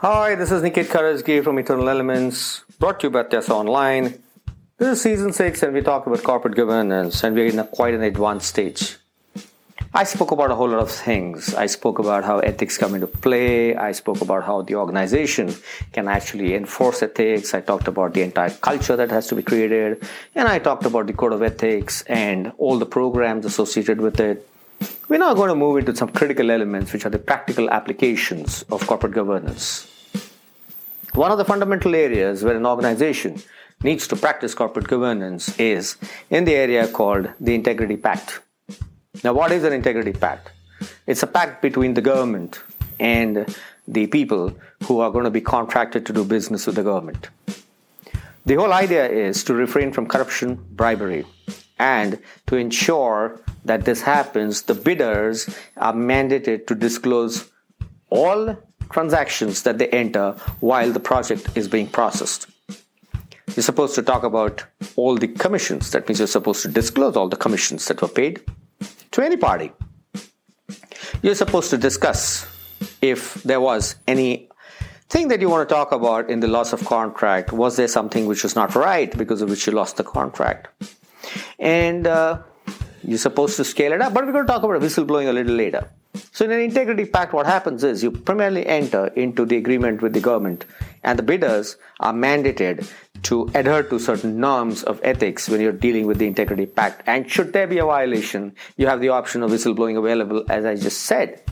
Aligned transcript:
Hi, 0.00 0.36
this 0.36 0.52
is 0.52 0.62
Nikit 0.62 0.86
Karajgi 0.86 1.42
from 1.42 1.58
Eternal 1.58 1.88
Elements, 1.88 2.62
brought 2.78 3.00
to 3.00 3.08
you 3.08 3.10
by 3.10 3.24
Tyasa 3.24 3.50
Online. 3.50 4.04
This 4.76 4.88
is 4.90 5.02
season 5.02 5.32
6 5.32 5.64
and 5.64 5.74
we 5.74 5.80
talk 5.80 6.06
about 6.06 6.22
corporate 6.22 6.54
governance 6.54 7.24
and 7.24 7.34
we're 7.34 7.46
in 7.46 7.58
a, 7.58 7.64
quite 7.64 7.94
an 7.94 8.04
advanced 8.04 8.46
stage. 8.46 8.96
I 9.92 10.04
spoke 10.04 10.30
about 10.30 10.52
a 10.52 10.54
whole 10.54 10.68
lot 10.68 10.78
of 10.78 10.92
things. 10.92 11.52
I 11.52 11.66
spoke 11.66 11.98
about 11.98 12.22
how 12.22 12.38
ethics 12.38 12.78
come 12.78 12.94
into 12.94 13.08
play. 13.08 13.74
I 13.74 13.90
spoke 13.90 14.20
about 14.20 14.44
how 14.44 14.62
the 14.62 14.76
organization 14.76 15.52
can 15.90 16.06
actually 16.06 16.54
enforce 16.54 17.02
ethics. 17.02 17.52
I 17.52 17.60
talked 17.60 17.88
about 17.88 18.14
the 18.14 18.22
entire 18.22 18.50
culture 18.50 18.94
that 18.94 19.10
has 19.10 19.26
to 19.26 19.34
be 19.34 19.42
created. 19.42 20.08
And 20.36 20.46
I 20.46 20.60
talked 20.60 20.86
about 20.86 21.08
the 21.08 21.12
code 21.12 21.32
of 21.32 21.42
ethics 21.42 22.02
and 22.02 22.52
all 22.56 22.78
the 22.78 22.86
programs 22.86 23.44
associated 23.44 24.00
with 24.00 24.20
it. 24.20 24.48
We're 25.08 25.18
now 25.18 25.34
going 25.34 25.48
to 25.48 25.54
move 25.54 25.78
into 25.78 25.96
some 25.96 26.10
critical 26.10 26.50
elements, 26.50 26.92
which 26.92 27.06
are 27.06 27.10
the 27.10 27.18
practical 27.18 27.70
applications 27.70 28.62
of 28.70 28.86
corporate 28.86 29.14
governance. 29.14 29.86
One 31.14 31.30
of 31.30 31.38
the 31.38 31.44
fundamental 31.44 31.94
areas 31.94 32.44
where 32.44 32.56
an 32.56 32.66
organization 32.66 33.42
needs 33.82 34.06
to 34.08 34.16
practice 34.16 34.54
corporate 34.54 34.86
governance 34.86 35.58
is 35.58 35.96
in 36.30 36.44
the 36.44 36.54
area 36.54 36.86
called 36.88 37.30
the 37.40 37.54
Integrity 37.54 37.96
Pact. 37.96 38.40
Now, 39.24 39.32
what 39.32 39.50
is 39.50 39.64
an 39.64 39.72
Integrity 39.72 40.12
Pact? 40.12 40.52
It's 41.06 41.22
a 41.22 41.26
pact 41.26 41.62
between 41.62 41.94
the 41.94 42.00
government 42.00 42.60
and 43.00 43.56
the 43.86 44.06
people 44.06 44.56
who 44.84 45.00
are 45.00 45.10
going 45.10 45.24
to 45.24 45.30
be 45.30 45.40
contracted 45.40 46.04
to 46.06 46.12
do 46.12 46.24
business 46.24 46.66
with 46.66 46.76
the 46.76 46.82
government. 46.82 47.28
The 48.44 48.54
whole 48.54 48.72
idea 48.72 49.08
is 49.08 49.42
to 49.44 49.54
refrain 49.54 49.92
from 49.92 50.06
corruption, 50.06 50.64
bribery, 50.72 51.24
and 51.78 52.18
to 52.46 52.56
ensure 52.56 53.40
that 53.68 53.84
this 53.84 54.02
happens, 54.02 54.62
the 54.62 54.74
bidders 54.74 55.48
are 55.76 55.92
mandated 55.92 56.66
to 56.66 56.74
disclose 56.74 57.50
all 58.10 58.56
transactions 58.90 59.62
that 59.62 59.78
they 59.78 59.88
enter 59.88 60.32
while 60.60 60.90
the 60.90 61.00
project 61.00 61.50
is 61.54 61.68
being 61.68 61.86
processed. 61.86 62.46
You're 63.54 63.62
supposed 63.62 63.94
to 63.96 64.02
talk 64.02 64.22
about 64.24 64.64
all 64.96 65.16
the 65.16 65.28
commissions. 65.28 65.90
That 65.90 66.08
means 66.08 66.18
you're 66.20 66.28
supposed 66.28 66.62
to 66.62 66.68
disclose 66.68 67.16
all 67.16 67.28
the 67.28 67.36
commissions 67.36 67.86
that 67.86 68.00
were 68.00 68.08
paid 68.08 68.40
to 69.12 69.22
any 69.22 69.36
party. 69.36 69.72
You're 71.22 71.34
supposed 71.34 71.70
to 71.70 71.78
discuss 71.78 72.46
if 73.02 73.42
there 73.42 73.60
was 73.60 73.96
any 74.06 74.48
thing 75.08 75.28
that 75.28 75.40
you 75.40 75.48
want 75.48 75.68
to 75.68 75.74
talk 75.74 75.92
about 75.92 76.30
in 76.30 76.40
the 76.40 76.48
loss 76.48 76.72
of 76.72 76.84
contract. 76.84 77.52
Was 77.52 77.76
there 77.76 77.88
something 77.88 78.26
which 78.26 78.42
was 78.42 78.54
not 78.54 78.74
right 78.74 79.16
because 79.16 79.42
of 79.42 79.50
which 79.50 79.66
you 79.66 79.72
lost 79.72 79.96
the 79.96 80.04
contract? 80.04 80.68
And 81.58 82.06
uh, 82.06 82.42
you're 83.02 83.18
supposed 83.18 83.56
to 83.56 83.64
scale 83.64 83.92
it 83.92 84.00
up, 84.00 84.14
but 84.14 84.26
we're 84.26 84.32
going 84.32 84.46
to 84.46 84.52
talk 84.52 84.62
about 84.62 84.80
whistleblowing 84.80 85.28
a 85.28 85.32
little 85.32 85.54
later. 85.54 85.88
So, 86.32 86.44
in 86.44 86.52
an 86.52 86.60
integrity 86.60 87.04
pact, 87.04 87.32
what 87.32 87.46
happens 87.46 87.84
is 87.84 88.02
you 88.02 88.10
primarily 88.10 88.66
enter 88.66 89.06
into 89.08 89.44
the 89.44 89.56
agreement 89.56 90.02
with 90.02 90.14
the 90.14 90.20
government, 90.20 90.64
and 91.04 91.18
the 91.18 91.22
bidders 91.22 91.76
are 92.00 92.12
mandated 92.12 92.90
to 93.24 93.50
adhere 93.54 93.82
to 93.84 93.98
certain 93.98 94.40
norms 94.40 94.82
of 94.84 95.00
ethics 95.02 95.48
when 95.48 95.60
you're 95.60 95.72
dealing 95.72 96.06
with 96.06 96.18
the 96.18 96.26
integrity 96.26 96.66
pact. 96.66 97.02
And 97.06 97.30
should 97.30 97.52
there 97.52 97.66
be 97.66 97.78
a 97.78 97.84
violation, 97.84 98.54
you 98.76 98.86
have 98.86 99.00
the 99.00 99.10
option 99.10 99.42
of 99.42 99.50
whistleblowing 99.50 99.98
available, 99.98 100.44
as 100.48 100.64
I 100.64 100.74
just 100.74 101.02
said. 101.02 101.42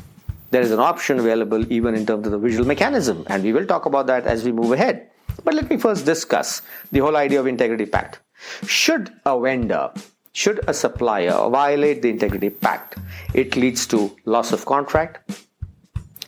There 0.50 0.62
is 0.62 0.70
an 0.70 0.80
option 0.80 1.18
available 1.18 1.70
even 1.72 1.94
in 1.94 2.06
terms 2.06 2.26
of 2.26 2.32
the 2.32 2.38
vigil 2.38 2.64
mechanism, 2.64 3.24
and 3.26 3.42
we 3.42 3.52
will 3.52 3.66
talk 3.66 3.86
about 3.86 4.06
that 4.06 4.26
as 4.26 4.44
we 4.44 4.52
move 4.52 4.72
ahead. 4.72 5.10
But 5.44 5.54
let 5.54 5.68
me 5.68 5.76
first 5.76 6.06
discuss 6.06 6.62
the 6.92 7.00
whole 7.00 7.16
idea 7.16 7.40
of 7.40 7.46
integrity 7.46 7.86
pact. 7.86 8.20
Should 8.66 9.12
a 9.24 9.38
vendor 9.38 9.90
should 10.36 10.60
a 10.68 10.74
supplier 10.74 11.48
violate 11.48 12.02
the 12.02 12.10
integrity 12.10 12.50
pact, 12.50 12.96
it 13.32 13.56
leads 13.56 13.86
to 13.86 14.14
loss 14.26 14.52
of 14.52 14.66
contract. 14.66 15.44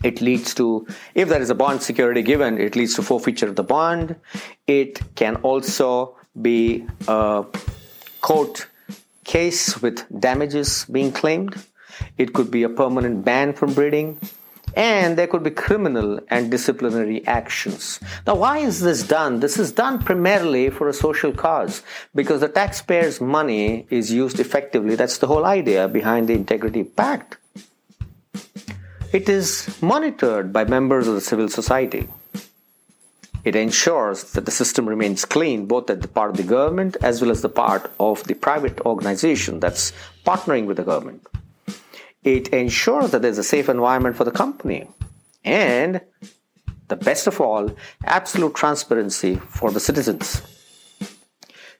It 0.02 0.22
leads 0.22 0.54
to, 0.54 0.86
if 1.14 1.28
there 1.28 1.42
is 1.42 1.50
a 1.50 1.54
bond 1.54 1.82
security 1.82 2.22
given, 2.22 2.58
it 2.58 2.74
leads 2.74 2.94
to 2.94 3.02
forfeiture 3.02 3.48
of 3.48 3.56
the 3.56 3.64
bond. 3.64 4.16
It 4.66 5.02
can 5.14 5.36
also 5.36 6.16
be 6.40 6.86
a 7.06 7.44
court 8.22 8.66
case 9.24 9.82
with 9.82 10.06
damages 10.18 10.86
being 10.90 11.12
claimed. 11.12 11.56
It 12.16 12.32
could 12.32 12.50
be 12.50 12.62
a 12.62 12.70
permanent 12.70 13.26
ban 13.26 13.52
from 13.52 13.74
bidding 13.74 14.18
and 14.78 15.18
there 15.18 15.26
could 15.26 15.42
be 15.42 15.50
criminal 15.50 16.20
and 16.30 16.52
disciplinary 16.52 17.26
actions. 17.26 17.98
Now, 18.24 18.36
why 18.36 18.58
is 18.58 18.80
this 18.80 19.02
done? 19.02 19.40
This 19.40 19.58
is 19.58 19.72
done 19.72 19.98
primarily 19.98 20.70
for 20.70 20.88
a 20.88 20.92
social 20.92 21.32
cause 21.32 21.82
because 22.14 22.42
the 22.42 22.48
taxpayers' 22.48 23.20
money 23.20 23.88
is 23.90 24.12
used 24.12 24.38
effectively. 24.38 24.94
That's 24.94 25.18
the 25.18 25.26
whole 25.26 25.44
idea 25.44 25.88
behind 25.88 26.28
the 26.28 26.34
Integrity 26.34 26.84
Pact. 26.84 27.38
It 29.12 29.28
is 29.28 29.68
monitored 29.82 30.52
by 30.52 30.64
members 30.64 31.08
of 31.08 31.16
the 31.16 31.20
civil 31.22 31.48
society. 31.48 32.06
It 33.44 33.56
ensures 33.56 34.32
that 34.34 34.44
the 34.44 34.52
system 34.52 34.88
remains 34.88 35.24
clean 35.24 35.66
both 35.66 35.90
at 35.90 36.02
the 36.02 36.08
part 36.08 36.30
of 36.30 36.36
the 36.36 36.44
government 36.44 36.96
as 37.02 37.20
well 37.20 37.32
as 37.32 37.42
the 37.42 37.48
part 37.48 37.90
of 37.98 38.22
the 38.24 38.34
private 38.34 38.80
organization 38.82 39.58
that's 39.58 39.92
partnering 40.24 40.66
with 40.66 40.76
the 40.76 40.84
government. 40.84 41.26
It 42.28 42.48
ensures 42.48 43.12
that 43.12 43.22
there's 43.22 43.38
a 43.38 43.50
safe 43.54 43.70
environment 43.70 44.14
for 44.16 44.24
the 44.24 44.30
company. 44.30 44.86
And 45.44 46.02
the 46.88 46.96
best 46.96 47.26
of 47.26 47.40
all, 47.40 47.74
absolute 48.04 48.54
transparency 48.54 49.36
for 49.36 49.70
the 49.70 49.80
citizens. 49.80 50.42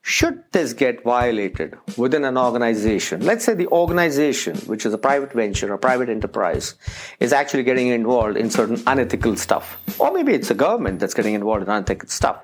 Should 0.01 0.45
this 0.53 0.73
get 0.73 1.05
violated 1.05 1.77
within 1.99 2.25
an 2.25 2.39
organization, 2.39 3.27
let's 3.27 3.45
say 3.45 3.53
the 3.53 3.67
organization, 3.67 4.57
which 4.73 4.87
is 4.87 4.95
a 4.95 4.99
private 5.09 5.35
venture 5.35 5.71
or 5.71 5.77
private 5.77 6.09
enterprise, 6.09 6.77
is 7.21 7.35
actually 7.35 7.65
getting 7.65 7.89
involved 7.89 8.39
in 8.39 8.49
certain 8.49 8.83
unethical 8.87 9.37
stuff, 9.37 9.77
or 9.99 10.11
maybe 10.13 10.33
it's 10.33 10.49
the 10.49 10.55
government 10.55 10.99
that's 11.01 11.13
getting 11.13 11.35
involved 11.35 11.63
in 11.65 11.69
unethical 11.69 12.09
stuff. 12.09 12.39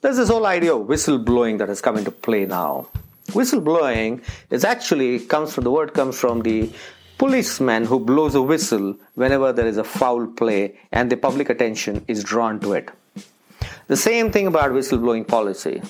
There's 0.00 0.16
this 0.16 0.28
whole 0.28 0.46
idea 0.46 0.74
of 0.74 0.88
whistleblowing 0.88 1.58
that 1.58 1.68
has 1.68 1.80
come 1.80 1.96
into 1.98 2.10
play 2.10 2.46
now. 2.46 2.88
Whistleblowing 3.28 4.24
is 4.50 4.64
actually 4.64 5.20
comes 5.20 5.54
from 5.54 5.62
the 5.62 5.70
word 5.70 5.94
comes 5.94 6.18
from 6.18 6.42
the 6.42 6.72
policeman 7.22 7.84
who 7.84 8.00
blows 8.00 8.34
a 8.34 8.42
whistle 8.42 8.96
whenever 9.14 9.52
there 9.52 9.68
is 9.68 9.76
a 9.76 9.84
foul 9.84 10.26
play 10.26 10.76
and 10.90 11.08
the 11.08 11.16
public 11.16 11.48
attention 11.48 12.04
is 12.08 12.24
drawn 12.24 12.58
to 12.58 12.72
it. 12.72 12.90
The 13.86 13.96
same 13.96 14.32
thing 14.32 14.48
about 14.48 14.72
whistleblowing 14.72 15.28
policy. 15.28 15.80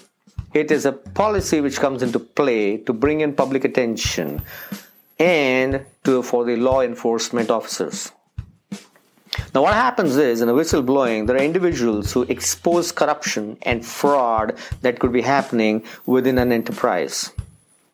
It 0.53 0.70
is 0.70 0.84
a 0.84 0.93
policy 0.93 1.62
which 1.62 1.81
comes 1.81 2.03
into 2.03 2.19
play 2.19 2.76
to 2.84 2.93
bring 2.93 3.22
in 3.22 3.32
public 3.32 3.65
attention 3.65 4.43
and 5.19 5.87
to, 6.04 6.22
for 6.22 6.44
the 6.44 6.56
law 6.56 6.82
enforcement 6.82 7.50
officers. 7.50 8.12
Now, 9.54 9.62
what 9.62 9.72
happens 9.72 10.19
is 10.19 10.43
in 10.43 10.50
a 10.50 10.53
whistleblowing, 10.53 11.26
there 11.26 11.37
are 11.37 11.50
individuals 11.53 12.12
who 12.12 12.25
expose 12.25 12.93
corruption 12.93 13.56
and 13.62 13.87
fraud 13.87 14.59
that 14.82 14.99
could 14.99 15.12
be 15.12 15.22
happening 15.22 15.82
within 16.04 16.37
an 16.37 16.53
enterprise 16.53 17.32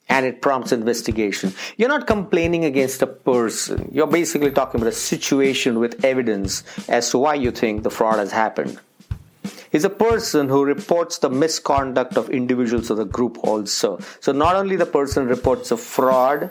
and 0.08 0.24
it 0.24 0.41
prompts 0.41 0.72
investigation. 0.72 1.52
You're 1.76 1.88
not 1.88 2.06
complaining 2.06 2.64
against 2.64 3.02
a 3.02 3.06
person. 3.06 3.91
You're 3.92 4.06
basically 4.06 4.50
talking 4.50 4.80
about 4.80 4.92
a 4.92 4.96
situation 4.96 5.78
with 5.78 6.05
evidence 6.05 6.62
as 6.88 7.10
to 7.10 7.19
why 7.19 7.34
you 7.34 7.50
think 7.50 7.82
the 7.82 7.90
fraud 7.90 8.19
has 8.19 8.32
happened. 8.32 8.78
He's 9.70 9.84
a 9.84 9.90
person 9.90 10.49
who 10.49 10.64
reports 10.64 11.19
the 11.19 11.28
misconduct 11.28 12.16
of 12.16 12.31
individuals 12.31 12.88
of 12.90 12.96
the 12.96 13.05
group 13.05 13.38
also. 13.44 14.00
So 14.20 14.32
not 14.32 14.56
only 14.56 14.76
the 14.76 14.87
person 14.87 15.26
reports 15.26 15.70
a 15.70 15.76
fraud, 15.76 16.50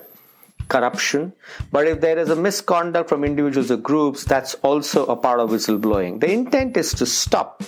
corruption, 0.67 1.33
but 1.71 1.87
if 1.87 2.01
there 2.01 2.17
is 2.19 2.29
a 2.29 2.35
misconduct 2.35 3.09
from 3.09 3.23
individuals 3.23 3.71
or 3.71 3.77
groups, 3.77 4.25
that's 4.25 4.53
also 4.55 5.05
a 5.05 5.15
part 5.15 5.39
of 5.39 5.49
whistleblowing. 5.49 6.19
The 6.19 6.31
intent 6.31 6.77
is 6.77 6.93
to 6.95 7.05
stop 7.05 7.63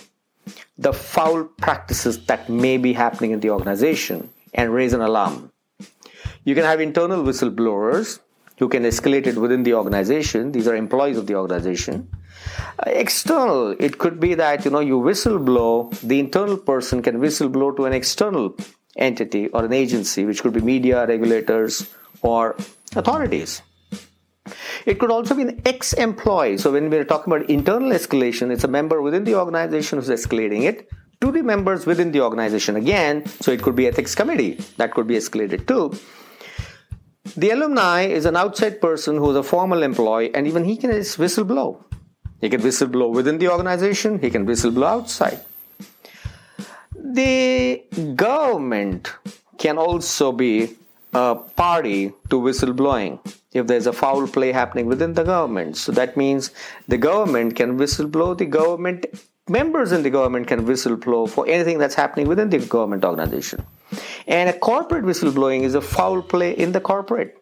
the 0.78 0.94
foul 0.94 1.46
practices 1.46 2.26
that 2.26 2.50
may 2.50 2.78
be 2.78 2.94
happening 2.94 3.32
in 3.32 3.40
the 3.40 3.50
organization 3.50 4.30
and 4.54 4.74
raise 4.74 4.94
an 4.94 5.02
alarm. 5.02 5.52
You 6.46 6.56
can 6.56 6.64
have 6.64 6.80
internal 6.80 7.24
whistleblowers 7.24 8.20
who 8.60 8.68
can 8.68 8.84
escalate 8.84 9.26
it 9.26 9.38
within 9.38 9.64
the 9.64 9.74
organization. 9.74 10.52
These 10.52 10.68
are 10.68 10.76
employees 10.76 11.18
of 11.18 11.28
the 11.28 11.36
organization. 11.36 12.10
Uh, 12.80 12.90
external, 12.90 13.76
it 13.80 13.98
could 13.98 14.20
be 14.20 14.34
that 14.36 14.66
you 14.66 14.72
know 14.72 14.80
you 14.80 15.00
whistleblow. 15.00 15.98
The 16.02 16.20
internal 16.20 16.58
person 16.58 17.02
can 17.02 17.20
whistleblow 17.20 17.78
to 17.78 17.86
an 17.86 17.94
external 17.94 18.56
entity 18.98 19.48
or 19.48 19.66
an 19.66 19.74
agency, 19.74 20.26
which 20.26 20.42
could 20.42 20.54
be 20.54 20.62
media, 20.62 21.06
regulators, 21.08 21.90
or 22.22 22.58
authorities. 22.96 23.62
It 24.86 25.00
could 25.00 25.12
also 25.12 25.36
be 25.36 25.44
an 25.44 25.62
ex 25.66 25.94
employee. 25.94 26.58
So, 26.58 26.72
when 26.72 26.90
we're 26.90 27.06
talking 27.06 27.32
about 27.34 27.50
internal 27.50 27.92
escalation, 27.92 28.52
it's 28.52 28.64
a 28.64 28.68
member 28.68 29.02
within 29.02 29.24
the 29.24 29.36
organization 29.36 30.00
who's 30.00 30.10
escalating 30.10 30.64
it 30.64 30.90
to 31.22 31.32
the 31.32 31.44
members 31.44 31.86
within 31.86 32.12
the 32.12 32.22
organization 32.22 32.76
again. 32.76 33.26
So, 33.42 33.52
it 33.52 33.62
could 33.62 33.76
be 33.76 33.88
ethics 33.88 34.16
committee 34.16 34.60
that 34.78 34.94
could 34.94 35.08
be 35.08 35.16
escalated 35.16 35.68
too. 35.68 35.98
The 37.40 37.52
alumni 37.52 38.02
is 38.02 38.26
an 38.26 38.36
outside 38.36 38.82
person 38.82 39.16
who's 39.16 39.38
a 39.38 39.44
formal 39.44 39.82
employee, 39.82 40.36
and 40.36 40.46
even 40.46 40.66
he 40.66 40.76
can 40.76 40.90
whistleblow. 40.90 41.82
He 42.42 42.50
can 42.50 42.60
whistleblow 42.60 43.14
within 43.14 43.38
the 43.38 43.48
organization, 43.48 44.20
he 44.20 44.30
can 44.30 44.46
whistleblow 44.46 44.88
outside. 44.88 45.40
The 46.94 47.82
government 48.16 49.14
can 49.58 49.78
also 49.78 50.34
be 50.34 50.76
a 51.14 51.36
party 51.36 52.12
to 52.30 52.42
whistleblowing 52.42 53.20
if 53.54 53.68
there's 53.68 53.88
a 53.88 53.94
foul 53.94 54.28
play 54.28 54.52
happening 54.52 54.88
within 54.88 55.14
the 55.14 55.24
government. 55.24 55.78
So 55.78 55.94
that 55.94 56.18
means 56.18 56.52
the 56.90 56.98
government 56.98 57.56
can 57.56 57.78
whistleblow, 57.80 58.38
the 58.38 58.48
government 58.48 59.06
members 59.50 59.92
in 59.92 60.04
the 60.04 60.10
government 60.10 60.48
can 60.48 60.66
whistleblow 60.66 61.30
for 61.30 61.48
anything 61.48 61.78
that's 61.78 61.96
happening 61.96 62.28
within 62.28 62.50
the 62.50 62.60
government 62.60 63.04
organization. 63.06 63.66
And 64.28 64.50
a 64.50 64.54
corporate 64.54 65.04
whistleblowing 65.04 65.64
is 65.64 65.76
a 65.76 65.82
foul 65.82 66.22
play 66.22 66.52
in 66.52 66.72
the 66.72 66.80
corporate. 66.80 67.36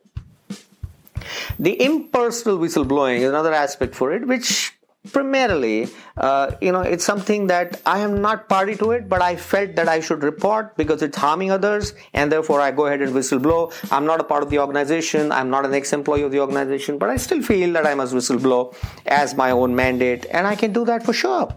The 1.60 1.82
impersonal 1.84 2.58
whistleblowing 2.60 3.20
is 3.20 3.30
another 3.30 3.54
aspect 3.54 3.96
for 3.96 4.14
it, 4.14 4.26
which 4.28 4.74
primarily, 5.12 5.88
uh, 6.18 6.52
you 6.62 6.72
know, 6.72 6.82
it's 6.82 7.04
something 7.04 7.48
that 7.48 7.82
I 7.86 8.00
am 8.00 8.22
not 8.22 8.48
party 8.50 8.76
to 8.76 8.92
it, 8.92 9.10
but 9.10 9.22
I 9.22 9.36
felt 9.36 9.76
that 9.76 9.88
I 9.88 10.00
should 10.00 10.24
report 10.24 10.76
because 10.78 11.02
it's 11.02 11.18
harming 11.18 11.52
others, 11.52 11.94
and 12.14 12.32
therefore 12.32 12.62
I 12.62 12.72
go 12.72 12.86
ahead 12.86 13.02
and 13.02 13.14
whistleblow. 13.14 13.74
I'm 13.92 14.06
not 14.06 14.20
a 14.20 14.24
part 14.24 14.44
of 14.44 14.50
the 14.50 14.60
organization, 14.60 15.32
I'm 15.32 15.50
not 15.50 15.66
an 15.66 15.74
ex 15.74 15.94
employee 15.94 16.24
of 16.24 16.32
the 16.32 16.40
organization, 16.40 16.98
but 16.98 17.10
I 17.10 17.18
still 17.18 17.42
feel 17.42 17.74
that 17.74 17.86
I 17.86 17.96
must 17.96 18.14
whistleblow 18.14 18.76
as 19.06 19.36
my 19.36 19.52
own 19.52 19.76
mandate, 19.76 20.26
and 20.32 20.46
I 20.46 20.56
can 20.56 20.74
do 20.74 20.86
that 20.86 21.04
for 21.04 21.14
sure. 21.14 21.50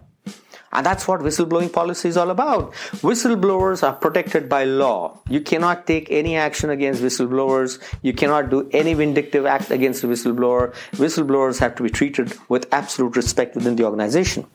And 0.72 0.86
that's 0.86 1.08
what 1.08 1.20
whistleblowing 1.20 1.72
policy 1.72 2.08
is 2.08 2.16
all 2.16 2.30
about. 2.30 2.72
Whistleblowers 3.02 3.82
are 3.82 3.92
protected 3.92 4.48
by 4.48 4.64
law. 4.64 5.18
You 5.28 5.40
cannot 5.40 5.86
take 5.86 6.10
any 6.10 6.36
action 6.36 6.70
against 6.70 7.02
whistleblowers. 7.02 7.80
You 8.02 8.12
cannot 8.12 8.50
do 8.50 8.68
any 8.72 8.94
vindictive 8.94 9.46
act 9.46 9.72
against 9.72 10.04
a 10.04 10.06
whistleblower. 10.06 10.72
Whistleblowers 10.92 11.58
have 11.58 11.74
to 11.76 11.82
be 11.82 11.90
treated 11.90 12.32
with 12.48 12.72
absolute 12.72 13.16
respect 13.16 13.56
within 13.56 13.74
the 13.74 13.84
organization. 13.84 14.46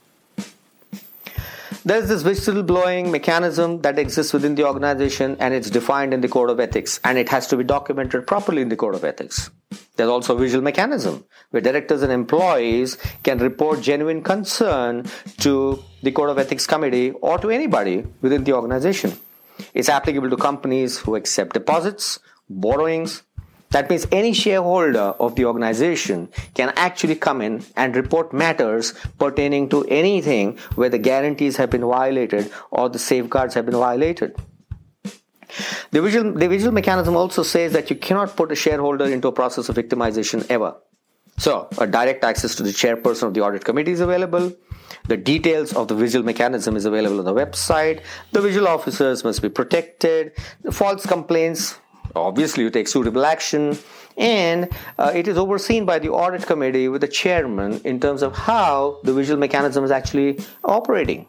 There's 1.83 2.07
this 2.07 2.23
whistleblowing 2.23 3.11
mechanism 3.11 3.81
that 3.81 3.99
exists 3.99 4.33
within 4.33 4.55
the 4.55 4.65
organization 4.65 5.37
and 5.39 5.53
it's 5.53 5.69
defined 5.69 6.15
in 6.15 6.21
the 6.21 6.27
code 6.27 6.49
of 6.49 6.59
ethics 6.59 6.99
and 7.03 7.17
it 7.17 7.29
has 7.29 7.45
to 7.47 7.57
be 7.57 7.63
documented 7.63 8.25
properly 8.25 8.63
in 8.63 8.69
the 8.69 8.75
code 8.75 8.95
of 8.95 9.03
ethics. 9.03 9.51
There's 9.95 10.09
also 10.09 10.35
a 10.35 10.39
vigil 10.39 10.61
mechanism 10.61 11.23
where 11.51 11.61
directors 11.61 12.01
and 12.01 12.11
employees 12.11 12.97
can 13.23 13.37
report 13.39 13.81
genuine 13.81 14.21
concern 14.21 15.05
to 15.39 15.83
the 16.03 16.11
Code 16.11 16.29
of 16.29 16.37
Ethics 16.37 16.67
Committee 16.67 17.11
or 17.11 17.37
to 17.37 17.49
anybody 17.49 18.05
within 18.21 18.43
the 18.43 18.53
organization. 18.53 19.13
It's 19.73 19.89
applicable 19.89 20.29
to 20.29 20.37
companies 20.37 20.97
who 20.97 21.15
accept 21.15 21.53
deposits, 21.53 22.19
borrowings. 22.49 23.23
That 23.69 23.89
means 23.89 24.05
any 24.11 24.33
shareholder 24.33 25.15
of 25.19 25.35
the 25.35 25.45
organization 25.45 26.29
can 26.53 26.73
actually 26.75 27.15
come 27.15 27.41
in 27.41 27.63
and 27.75 27.95
report 27.95 28.33
matters 28.33 28.93
pertaining 29.17 29.69
to 29.69 29.83
anything 29.85 30.57
where 30.75 30.89
the 30.89 30.97
guarantees 30.97 31.57
have 31.57 31.69
been 31.69 31.85
violated 31.85 32.51
or 32.69 32.89
the 32.89 32.99
safeguards 32.99 33.53
have 33.53 33.65
been 33.65 33.75
violated. 33.75 34.35
The 35.91 36.01
vigil, 36.01 36.33
the 36.33 36.47
vigil 36.47 36.71
mechanism 36.71 37.15
also 37.15 37.43
says 37.43 37.73
that 37.73 37.89
you 37.89 37.95
cannot 37.95 38.35
put 38.35 38.51
a 38.51 38.55
shareholder 38.55 39.05
into 39.05 39.27
a 39.27 39.31
process 39.31 39.69
of 39.69 39.75
victimization 39.75 40.45
ever. 40.49 40.75
So, 41.37 41.67
a 41.77 41.85
direct 41.85 42.23
access 42.23 42.55
to 42.55 42.63
the 42.63 42.69
chairperson 42.69 43.23
of 43.23 43.33
the 43.33 43.41
audit 43.41 43.65
committee 43.65 43.91
is 43.91 43.99
available. 43.99 44.53
The 45.07 45.17
details 45.17 45.73
of 45.73 45.87
the 45.87 45.95
vigil 45.95 46.23
mechanism 46.23 46.75
is 46.75 46.85
available 46.85 47.19
on 47.19 47.25
the 47.25 47.33
website. 47.33 48.01
The 48.31 48.41
visual 48.41 48.67
officers 48.67 49.23
must 49.23 49.41
be 49.41 49.49
protected. 49.49 50.31
The 50.61 50.71
false 50.71 51.05
complaints, 51.05 51.77
obviously, 52.15 52.63
you 52.63 52.69
take 52.69 52.87
suitable 52.87 53.25
action. 53.25 53.77
And 54.17 54.69
uh, 54.97 55.11
it 55.13 55.27
is 55.27 55.37
overseen 55.37 55.85
by 55.85 55.99
the 55.99 56.09
audit 56.09 56.45
committee 56.45 56.87
with 56.87 57.01
the 57.01 57.07
chairman 57.09 57.81
in 57.83 57.99
terms 57.99 58.21
of 58.21 58.33
how 58.33 58.99
the 59.03 59.13
vigil 59.13 59.35
mechanism 59.35 59.83
is 59.83 59.91
actually 59.91 60.39
operating. 60.63 61.27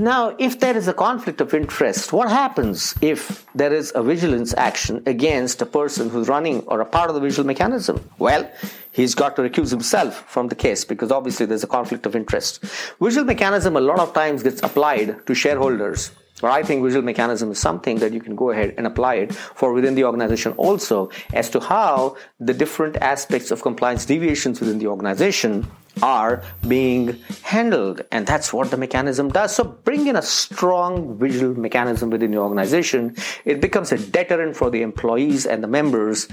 Now, 0.00 0.34
if 0.38 0.60
there 0.60 0.74
is 0.74 0.88
a 0.88 0.94
conflict 0.94 1.42
of 1.42 1.52
interest, 1.52 2.10
what 2.10 2.30
happens 2.30 2.94
if 3.02 3.44
there 3.54 3.70
is 3.70 3.92
a 3.94 4.02
vigilance 4.02 4.54
action 4.54 5.02
against 5.04 5.60
a 5.60 5.66
person 5.66 6.08
who's 6.08 6.26
running 6.26 6.60
or 6.68 6.80
a 6.80 6.86
part 6.86 7.10
of 7.10 7.14
the 7.14 7.20
vigil 7.20 7.44
mechanism? 7.44 8.08
Well, 8.18 8.50
he's 8.92 9.14
got 9.14 9.36
to 9.36 9.42
recuse 9.42 9.68
himself 9.68 10.24
from 10.26 10.48
the 10.48 10.54
case 10.54 10.86
because 10.86 11.12
obviously 11.12 11.44
there's 11.44 11.64
a 11.64 11.66
conflict 11.66 12.06
of 12.06 12.16
interest. 12.16 12.64
Vigil 12.98 13.24
mechanism 13.24 13.76
a 13.76 13.80
lot 13.82 13.98
of 13.98 14.14
times 14.14 14.42
gets 14.42 14.62
applied 14.62 15.26
to 15.26 15.34
shareholders. 15.34 16.12
But 16.40 16.50
I 16.52 16.62
think 16.62 16.82
vigil 16.82 17.02
mechanism 17.02 17.50
is 17.50 17.58
something 17.58 17.98
that 17.98 18.12
you 18.12 18.20
can 18.20 18.34
go 18.36 18.50
ahead 18.50 18.74
and 18.76 18.86
apply 18.86 19.14
it 19.16 19.34
for 19.34 19.72
within 19.72 19.94
the 19.94 20.04
organization 20.04 20.52
also 20.52 21.10
as 21.32 21.50
to 21.50 21.60
how 21.60 22.16
the 22.38 22.54
different 22.54 22.96
aspects 22.96 23.50
of 23.50 23.62
compliance 23.62 24.06
deviations 24.06 24.60
within 24.60 24.78
the 24.78 24.86
organization 24.86 25.70
are 26.02 26.42
being 26.66 27.18
handled. 27.42 28.02
And 28.12 28.26
that's 28.26 28.52
what 28.52 28.70
the 28.70 28.76
mechanism 28.76 29.28
does. 29.30 29.54
So 29.54 29.64
bring 29.64 30.06
in 30.06 30.16
a 30.16 30.22
strong 30.22 31.18
vigil 31.18 31.58
mechanism 31.58 32.10
within 32.10 32.32
your 32.32 32.44
organization. 32.44 33.16
It 33.44 33.60
becomes 33.60 33.92
a 33.92 33.98
deterrent 33.98 34.56
for 34.56 34.70
the 34.70 34.82
employees 34.82 35.46
and 35.46 35.62
the 35.62 35.68
members. 35.68 36.28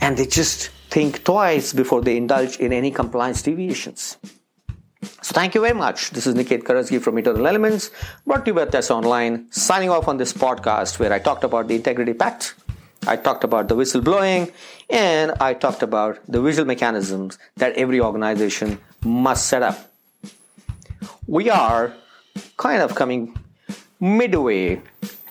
And 0.00 0.16
they 0.16 0.26
just 0.26 0.68
think 0.90 1.24
twice 1.24 1.72
before 1.72 2.00
they 2.00 2.16
indulge 2.16 2.56
in 2.58 2.72
any 2.72 2.90
compliance 2.90 3.42
deviations 3.42 4.18
thank 5.36 5.54
you 5.54 5.60
very 5.60 5.78
much 5.84 6.10
this 6.10 6.26
is 6.26 6.34
Nikit 6.34 6.62
Karajgi 6.64 7.00
from 7.00 7.18
eternal 7.18 7.46
elements 7.46 7.90
brought 8.26 8.44
to 8.44 8.50
you 8.50 8.54
by 8.54 8.66
Tyasa 8.66 8.92
online 9.00 9.46
signing 9.50 9.90
off 9.90 10.08
on 10.08 10.16
this 10.16 10.32
podcast 10.32 10.98
where 10.98 11.12
i 11.12 11.18
talked 11.18 11.44
about 11.44 11.68
the 11.68 11.76
integrity 11.82 12.14
pact 12.14 12.54
I 13.06 13.16
talked 13.16 13.44
about 13.44 13.68
the 13.68 13.76
whistleblowing 13.76 14.52
and 14.90 15.32
I 15.40 15.54
talked 15.54 15.82
about 15.82 16.18
the 16.26 16.40
vigil 16.40 16.64
mechanisms 16.64 17.38
that 17.56 17.74
every 17.74 18.00
organization 18.00 18.80
must 19.04 19.46
set 19.46 19.62
up. 19.62 19.92
We 21.26 21.48
are 21.48 21.94
kind 22.56 22.82
of 22.82 22.94
coming 22.96 23.36
midway 24.00 24.82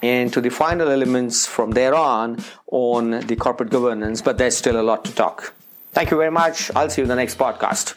into 0.01 0.39
the 0.39 0.49
final 0.49 0.89
elements 0.89 1.45
from 1.45 1.71
there 1.71 1.93
on 1.93 2.39
on 2.71 3.19
the 3.27 3.35
corporate 3.35 3.71
governance, 3.71 4.21
but 4.21 4.37
there's 4.37 4.55
still 4.55 4.79
a 4.79 4.83
lot 4.83 5.03
to 5.05 5.11
talk. 5.13 5.53
Thank 5.91 6.11
you 6.11 6.17
very 6.17 6.31
much. 6.31 6.71
I'll 6.75 6.89
see 6.89 7.01
you 7.01 7.05
in 7.05 7.09
the 7.09 7.15
next 7.15 7.37
podcast. 7.37 7.95